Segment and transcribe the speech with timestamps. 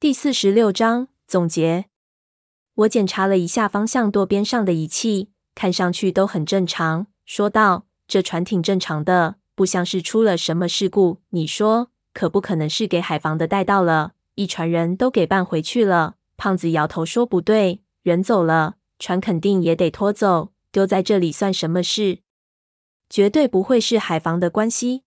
[0.00, 1.84] 第四十六章总结。
[2.72, 11.20] 我检查了一下方向舵边上的仪器，看上去都很正常，说道：“这船挺正常的，不像是出了什么事故。
[11.28, 14.12] 你说，可不可能是给海防的带到了？
[14.36, 22.20] 一船人都给办回去了？”胖子摇头说：“不对，人走了，船肯定也得拖走，丢在这里算什么事？
[23.10, 25.02] 绝对不会是海防的关系。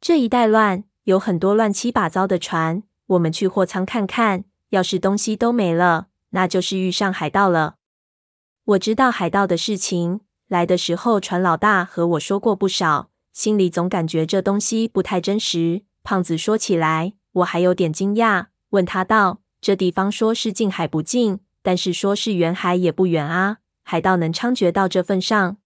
[0.00, 2.82] 这一带乱，有很多乱七八糟的船。
[3.10, 7.74] 我们去货仓看看，要是东西都没了。”那就是遇上海盗了。
[8.64, 15.82] 我知道海盗的事情，来的时候船老大和我说过不少，心里总感觉这东西不太真实。
[16.04, 25.56] 胖子说起来，我还有点惊讶，问他道：“这地方说是近海不近，但是说是远海也不远啊，海盗能猖獗到这份上？”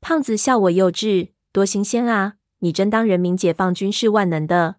[0.00, 2.34] 胖子笑我幼稚，多新鲜啊！
[2.60, 4.76] 你真当人民解放军是万能的？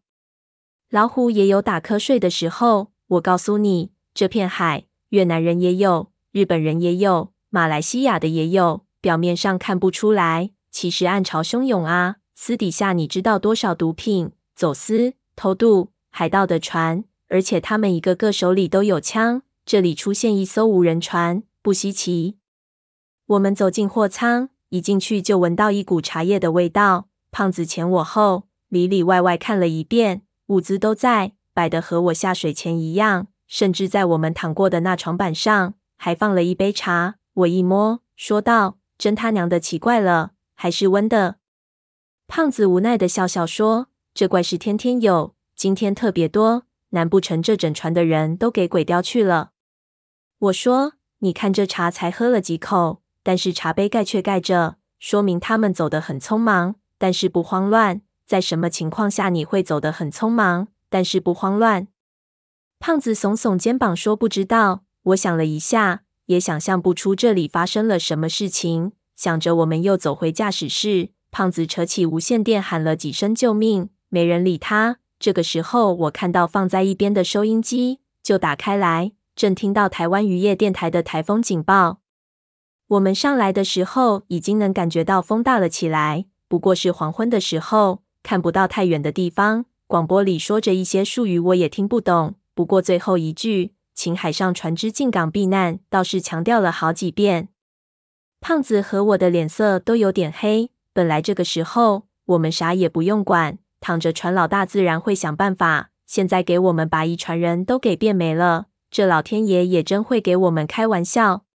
[0.94, 2.92] 老虎也有打瞌睡的时候。
[3.08, 4.86] 我告诉你，这片海。
[5.10, 8.85] 越南人也有，日本人也有，马来西亚的也有。
[9.02, 12.18] 表面上看不出来，其实暗潮汹涌啊！
[12.35, 19.41] 私底下你知道多少毒品、走私、偷渡、海盗的船，而且他们一个个手里都有枪。
[19.66, 22.38] 这里出现一艘无人船，不稀奇。
[23.26, 27.07] 我们走进货舱，一进去就闻到一股茶叶的味道。
[27.32, 33.27] 胖子前我后，里里外外看了一遍，物资都在，摆得和我下水前一样。
[33.46, 37.16] 甚至在我们躺过的那床板上，还放了一杯茶。
[37.34, 41.35] 我一摸，说道：“真他娘的奇怪了，还是温的。”
[42.27, 49.52] 胖子无奈的笑笑说：“这怪事天天有，今天特别多，难不成这整船的人都给鬼叼去了？”
[50.40, 58.02] 我说：“你看这茶才喝了几口，但是茶杯盖却盖着，说明他们走得很匆忙，但是不慌乱。
[58.34, 61.87] 在什么情况下你会走得很匆忙，但是不慌乱？”
[62.81, 68.94] 胖子耸耸肩膀说：“不知道。”我想了一下，也想象不出这里发生了什么事情。
[69.16, 71.11] 想着，我们又走回驾驶室。
[71.29, 74.97] 胖子扯起无线电喊了几声救命，没人理他。
[75.19, 81.99] 这个时候，我看到放在一边的收音机就打开来，正听到台湾渔业电台的台风警报。
[82.88, 89.66] 我们上来的时候已经能感觉到风大了起来，不过是黄昏的时候，看不到太远的地方。
[89.85, 92.35] 广播里说着一些术语，我也听不懂。
[92.56, 97.50] 不过最后一句，请海上船只进港避难，倒是强调了好几遍。
[98.41, 100.72] 胖子和我的脸色都有点黑。
[100.94, 105.90] 本来这个时候我们啥也不用管，躺着船老大自然会想办法。
[106.05, 111.45] 现在给我们把一船人都给变没了，这老天爷也真会给我们开玩笑。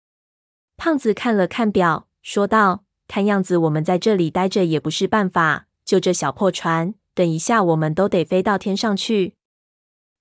[0.77, 9.37] 胖子看了看表，说道：“看样子我们在这里待着也不是办法，就这小破船，等一下我们都得飞到天上去。”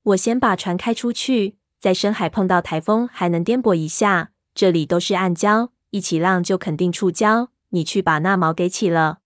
[0.01, 4.31] 我先把船开出去，在深海碰到台风还能颠簸一下。
[4.55, 7.49] 这里都是暗礁，一起浪就肯定触礁。
[7.71, 9.17] 你去把那锚给起了。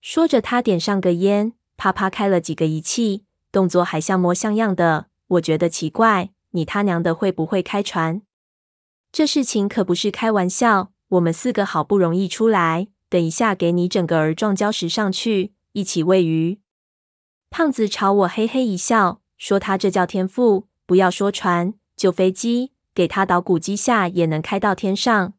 [0.00, 5.06] 说着，他点上个烟，啪啪开了几个仪器，动作还像模像样的。
[5.28, 8.22] 我觉得奇怪，你他娘的会不会开船？
[9.12, 10.90] 这事情可不是开玩笑。
[11.10, 16.58] 我们四个好不容易出来，等一下给你整个儿撞礁石上去，一起喂鱼。
[17.48, 19.20] 胖子朝我嘿嘿一笑。
[19.38, 25.34] 说他这叫天赋，不要说船，就飞机，给他捣鼓几下也能开到天上。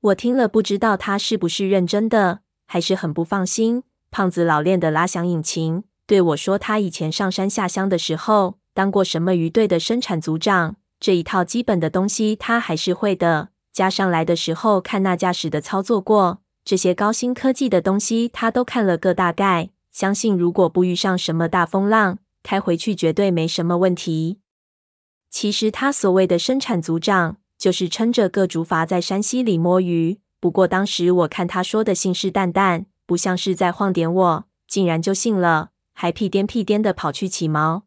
[0.00, 3.84] 我听了，不知道他是不是认真的，还是很不放心。
[4.10, 13.50] 胖子老练的拉响引擎，对我说：“他以前上山下乡的时候，当过什么鱼队的生产组长，这一套基本的东西他还是会的。
[13.72, 19.70] 加上来的时候看那驾驶的操作过，这些高新科技的东西他都看了个大概。
[19.90, 24.40] 相信如果不遇上什么大风浪。”开回去绝对没什么问题。
[25.28, 30.20] 其实他所谓的生产组长，就是撑着个竹筏在山溪里摸鱼。
[30.40, 37.82] 不过当时我看他说的信誓旦旦，不像是在晃点我，竟然就信了，还屁颠屁颠的跑去起锚。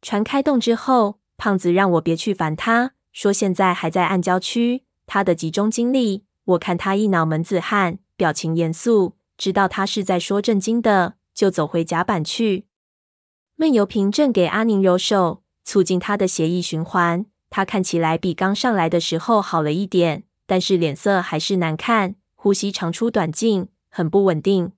[0.00, 6.24] 船开动之后，胖子让我别去烦他，说现在还在暗礁区，他的集中精力。
[6.48, 12.64] 我看他一脑门子汗，表情严肃，知道他是在说正经的，就走回甲板去。
[13.56, 17.26] 闷油瓶正给阿宁揉手，促进他的血液循环。
[17.50, 24.72] 他看起来比刚上来的时候好了一点，但是脸色还是难看，呼吸长出短进，很不稳定。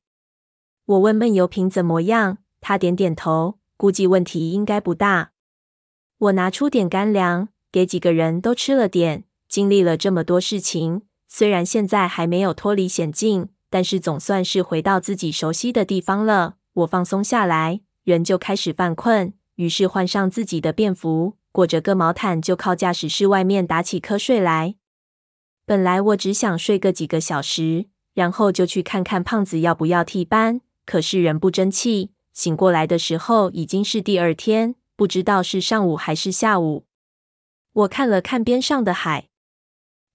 [0.86, 5.30] 我问闷油瓶怎么样，他点点头，估计问题应该不大。
[6.18, 9.22] 我拿出点干粮，给几个人都吃了点。
[9.48, 16.56] 经历了这么多事情，虽然现在还没有脱离险境，但是总算是回到自己熟悉的地方了。
[16.74, 17.80] 我放松下来。
[18.02, 24.74] 人就开始犯困，于是换上自己的便服，裹着个毛毯，就靠驾驶室外面打起瞌睡来。
[25.64, 30.60] 本来我只想睡个几个小时，然后就去看看胖子要不要替班。
[30.84, 36.86] 可是人不争气，醒过来的时候已经是第二天，不知道是上午还是下午。
[37.72, 39.28] 我看了看边上的海，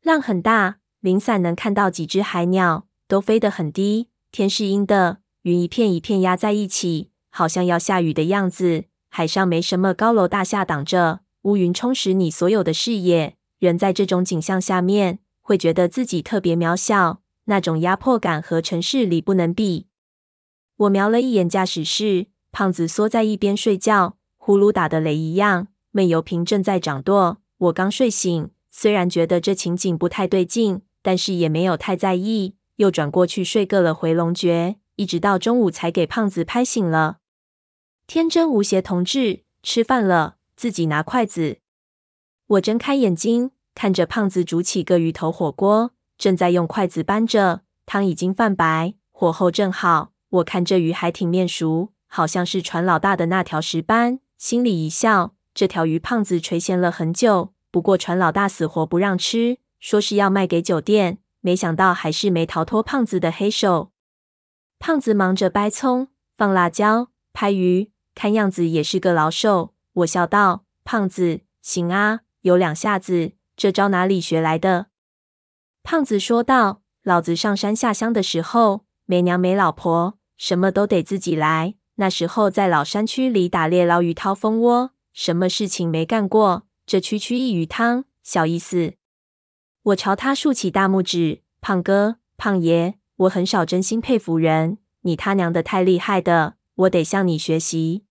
[0.02, 4.10] 浪很大，零散能看到几只海鸟，都飞得很低。
[4.32, 8.86] 天是阴的，云一片一片压在一起，好像要下雨的样子。
[9.10, 13.36] 海上没什么高楼大厦挡着，乌云充实你所有的视野。
[13.60, 19.86] 人在这种景象下面，会觉得自己特别渺小，那种压迫感和城市里不能比。
[20.78, 25.68] 我瞄了一眼驾驶室，胖子缩在一边睡觉，呼噜打的雷一样。
[25.92, 27.38] 闷油瓶正在掌舵。
[27.60, 37.18] 我刚睡醒，虽然觉得这情景不太对劲，但是也没有太在意，又转过去睡个了回笼觉，一直到中午才给胖子拍醒了。
[38.08, 41.60] 天真无邪同志，吃饭了，自己拿筷子。
[42.48, 50.10] 我睁开眼睛，看着胖子煮起个鱼头火锅，正在用筷子扳着，汤已经泛白，火候正好。
[50.30, 55.36] 我看这鱼还挺面熟，好像是船老大的那条石斑，心里一笑。
[55.54, 63.92] 这条鱼胖子垂涎了很久，不过船老大死活不让吃，说是要卖给酒店，没想到还是没逃脱胖子的黑手。
[64.80, 67.92] 胖子忙着掰葱、放辣椒、拍鱼。
[68.16, 74.88] 看样子也是个老手，我笑道：“胖子，行啊，有两下子，这招哪里学来的？”
[75.84, 81.76] 胖子说道：“老子上山下乡的时候，没娘没老婆，什么都得自己来。
[81.98, 86.66] 那时候在老山区里打猎捞鱼掏蜂窝，什么事情没干过？
[86.88, 88.96] 这区区一鱼汤，小意思。”
[89.86, 98.04] 我朝他竖起大拇指：“胖哥，胖爷，我很少真心佩服人，你他娘的太厉害的，我得向你学习。”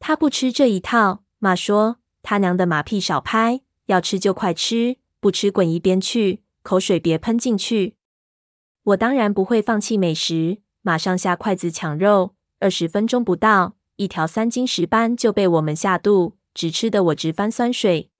[0.00, 7.94] 他不吃这一套，骂说：“他娘的马屁少拍，要吃就快吃，不吃滚一边去，口水别喷进去。”
[8.82, 12.34] 我当然不会放弃美食，马上下筷子抢肉。
[12.58, 18.10] 二十分钟不到，一条三斤石斑就被我们下肚，只吃得我直翻酸水。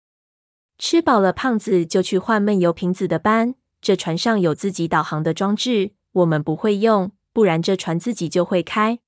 [0.82, 3.54] 吃饱了，胖子就去换闷油瓶子的班。
[3.82, 8.98] 这船上有自己导航的装置，我们不会用，不然这船自己就会开。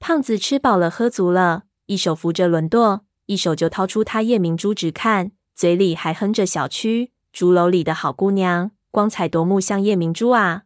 [0.00, 1.62] 胖子吃饱了，喝足了。
[1.86, 10.64] 一手扶着轮舵，一手就掏出他夜明珠直看，嘴里还哼着小曲：“竹楼里的好姑娘，光彩夺目像夜明珠啊！”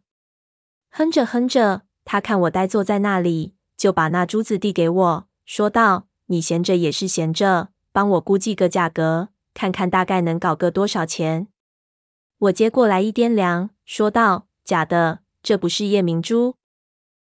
[0.89, 11.47] 哼着哼着，他看我呆坐在那里，就把那珠子递给我，说道：“你闲着也是闲着，帮我估计个价格，看看大概能搞个多少钱。”
[12.37, 16.57] 我接过来一掂量，说道：“假的，这不是夜明珠。”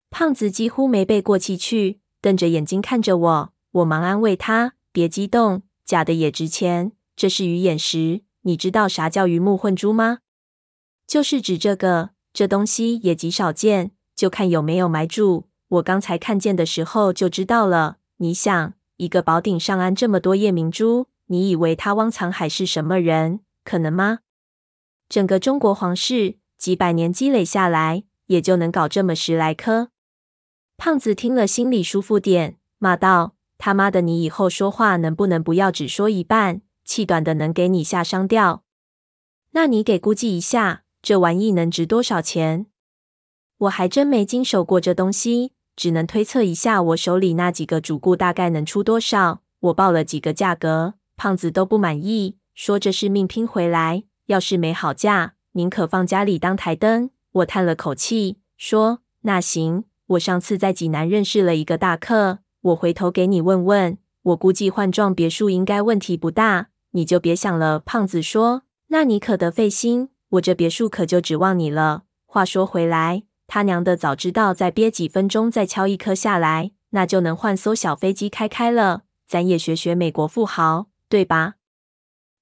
[0.08, 3.52] 胖子几乎没背过气去，瞪着眼睛看着我。
[3.72, 6.92] 我忙安慰他：“别激动，假的也值钱。
[7.16, 10.20] 这是鱼眼石，你知道啥叫鱼目混珠吗？
[11.06, 12.10] 就是指这个。
[12.34, 15.48] 这东西也极少见，就看有没有埋住。
[15.68, 17.98] 我刚才看见的时候就知道了。
[18.16, 23.40] 你想，一个宝顶上安这么多夜明珠，你以为他汪藏海是什么人？
[23.64, 24.18] 可能吗？
[25.08, 29.88] 整个中国皇室几百年积累下来，也就能搞这么十来颗。”
[30.76, 33.34] 胖子听了心里舒服点，骂道。
[33.56, 34.02] 他妈的！
[34.02, 36.60] 你以后说话能不能不要只说一半？
[36.84, 38.64] 气短的能给你下商掉。
[39.52, 42.66] 那你给估计一下，这玩意能值多少钱？
[43.56, 49.42] 我还真没经手过这东西，只能推测一下，我手里那几个主顾大概能出多少。
[49.60, 57.10] 我报了几个价格，胖子都不满意，说这是命拼回来，要是没好价，宁可放家里当台灯。
[57.32, 67.80] 我叹了口气，说：“那行，我上次在济南认识了一个大客。”我回头给你问问，我估计换幢别墅应该问题不大，你就别想了。
[67.80, 81.56] 胖子说：“那你可得费心，我这别墅可就指望你了。”话说回来，他娘的早知道再憋几分钟再敲一颗下来，那就能换艘小飞机开开了，咱也学学美国富豪，对吧？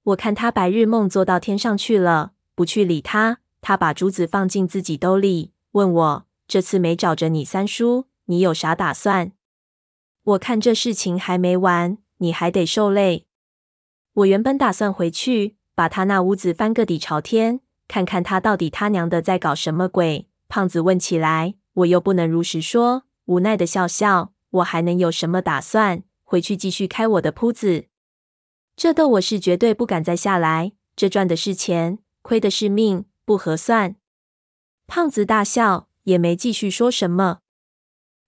[0.04, 3.40] 我看他白日梦做到天上去了，不去理他。
[3.60, 9.32] 他把珠子放进自己兜里，问我：“这次没找着你三叔，你有啥打算？”
[10.22, 13.26] 我看这事情还没完，你还得受累。
[14.12, 17.58] 我原本打算回去把他那屋子翻个底朝天，
[17.88, 20.28] 看看他到底他娘的在搞什么鬼。
[20.46, 24.32] 胖子问起来，我又不能如实说，无奈的笑笑。
[24.50, 26.04] 我还能有什么打算？
[26.22, 27.86] 回去继续开我的铺子。
[28.76, 30.72] 这逗我是绝对不敢再下来。
[30.96, 33.96] 这赚的是钱，亏的是命，不合算。
[34.86, 37.38] 胖子大笑，也没继续说什么。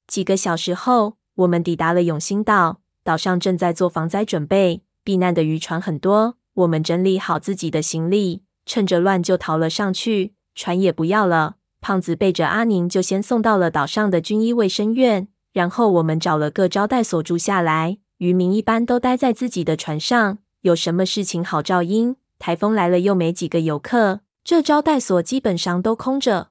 [0.06, 1.18] 几个小时后。
[1.36, 6.36] 我们抵达了永兴岛，岛上正在做防灾准备，避难的渔船很多。
[6.52, 11.56] 我们整理好自己的行李，趁着乱就逃了上去，船也不要了。
[11.80, 17.96] 胖子背着阿宁就先送到了岛上的军医卫生院，然后我们找了个招待所住下来。
[18.22, 22.14] 渔民一般都待在自己的船上，有什么事情好照应。
[22.38, 26.50] 台风来了又没几个游客，这招待所基本上都空着。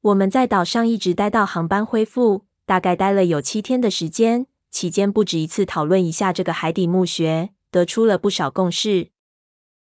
[0.00, 7.50] 我们在岛上一直待到航班恢复，大概待了有七天的时间，期间不止一次讨论一下这个海底墓穴。
[7.72, 9.08] 得出了不少共识。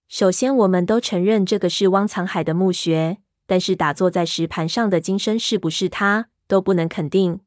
[0.09, 7.41] 首先，我们都承认这个是汪藏海的墓穴，但是打坐在石盘上的金身是不是他，都不能肯定。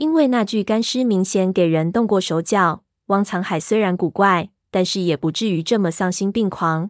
[0.00, 2.84] 因为那具干尸明显给人动过手脚。
[3.08, 6.88] 汪藏海虽然古怪，但是也不至于这么丧心病狂。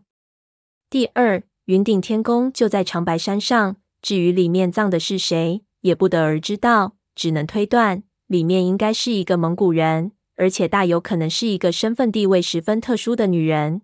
[0.88, 10.12] 第二，云顶天宫就在长白山上，至于里面葬的是谁，也不得而知道，只能推断里面应该是一个蒙古人。
[10.37, 13.83] 而且大有可能是一个身份地位十分特殊的女人。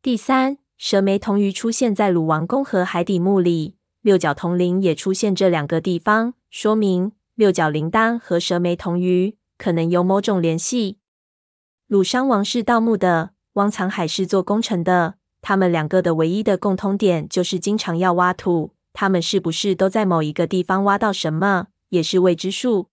[0.00, 10.98] 第三，蛇眉铜鱼出现在鲁王宫和海底墓里，六角铜铃也出现这两个地方，说明六角铃铛和蛇眉铜鱼可能有某种联系。
[11.86, 18.74] 鲁商王是盗墓的，汪藏海是做工程的，他们两个的唯一的共通点就是经常要挖土。
[18.92, 22.88] 他们是不是都在某一个地方挖到什么，也是未知数。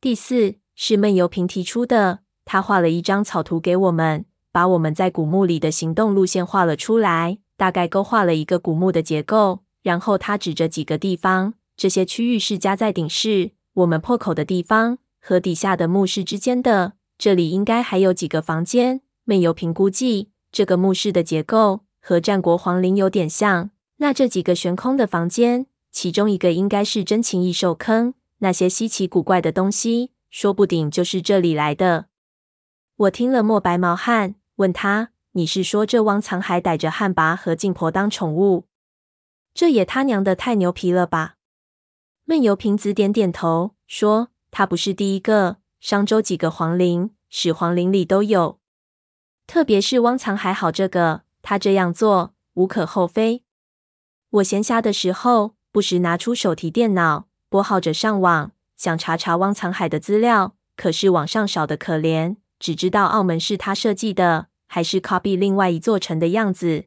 [0.00, 0.54] 第四。
[0.78, 9.64] 是闷油瓶提出的，他画了一张草图给我们，把我们在古墓里的行动路线画了出来，大概勾画了一个古墓的结构。
[9.82, 16.94] 然后他指着几个地方，这些区域是夹在顶室、我们破口的地方和底下的墓室之间的。
[17.18, 19.02] 这里应该还有几个房间。
[19.24, 23.70] 闷油评估计这个墓室的结构和战国皇陵有点像。
[23.98, 30.12] 那这几个悬空的房间，其中一个应该是真情异兽坑，那些稀奇古怪的东西。
[30.30, 32.06] 说不定就是这里来的。
[32.96, 38.64] 我听了莫白毛汗，问他：“你是说这汪藏海逮着汉魃和静婆当宠物？
[39.52, 41.34] 这也他娘的太牛皮了吧？”
[42.28, 48.58] 闷油瓶子点点头，说：“他不是第一个，商周几个皇陵、始皇陵里都有。
[49.46, 53.44] 特别是汪藏海好这个，他这样做无可厚非。”
[54.28, 58.50] 我闲暇的时候，不时拿出手提电脑，拨号着上网。
[58.76, 66.86] 想查查汪藏海的资料，可是网上少得可怜，只知道澳门是他设计的，还是 copy 另外一座城的样子。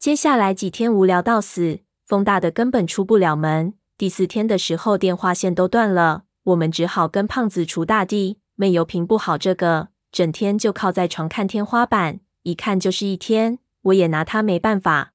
[0.00, 3.74] 接下来几天无聊到死，风大的根本出不了门。
[4.00, 8.38] 第四天的时候，电话线都断了，我们只好跟胖子锄大地。
[8.56, 15.12] 闷油瓶不好这个，整天就靠在床看天花板，一看就是一天，我也拿他没办法。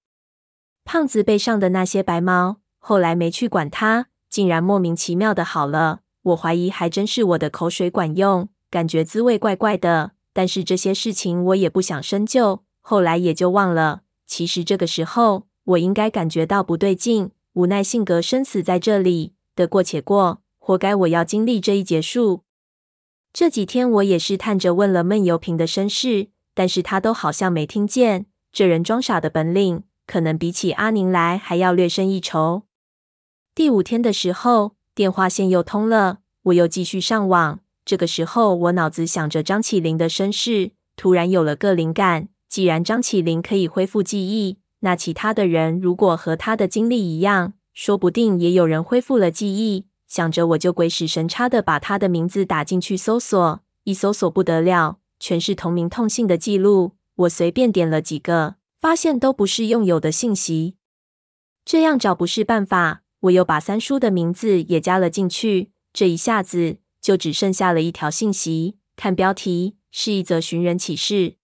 [0.84, 4.06] 胖子背上的那些白毛，后来没去管他。
[4.30, 10.12] 竟然莫名其妙的好了，我怀疑还真是我的口水管用，感觉滋味怪怪的。
[10.32, 14.02] 但是这些事情我也不想深究，后来也就忘了。
[14.28, 22.44] 其实这个时候我应该感觉到不对劲，无奈性格生死在这里，得过且过，活该我要经历这一结束。
[23.32, 28.26] 这几天我也试探着问了闷油瓶的身世，但是他都好像没听见。
[28.52, 32.64] 这人装傻的本领，可能比起阿宁来还要略胜一筹。
[33.54, 37.62] 第五天的时候，电话线又通了，我又继续上网。
[37.86, 42.28] 这个时候，我脑子想着张起灵的身世，突然有了个灵感。
[42.50, 49.88] 既然张起灵可以恢复记忆，那其他的人如果和他的经历一样，说不定也有人恢复了记忆。
[50.08, 56.92] 想着，我就鬼使神差的把他的名字打进去搜索，一搜索不得了，全是同名同姓的记录。
[57.16, 60.76] 我随便点了几个，发现都不是用有的信息。
[61.66, 63.02] 这样找不是办法。
[63.22, 68.78] 我又把三叔的名字也加了进去，这一下子就只剩下了一条信息。
[68.96, 71.38] 看标题，是一则寻人启事。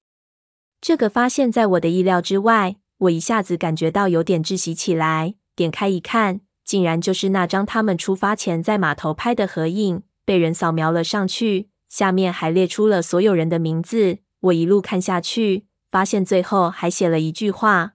[0.79, 5.35] 这个发现在我的意料之外，我一下子感觉到有点窒息起来。
[5.55, 14.19] 点开一看，竟然就是那张他们出发前在码头拍的合影，被人扫描了上去，下面还列出了所有人的名字。
[14.39, 17.93] 我一路看下去，发现最后还写了一句话。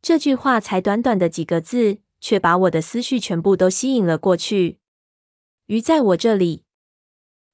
[0.00, 1.98] 这句话才短短的几个字。
[2.22, 4.78] 却把我的思绪全部都吸引了过去。
[5.68, 6.64] 鱼在我这里，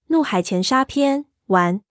[0.08, 1.85] 怒海潜沙篇完。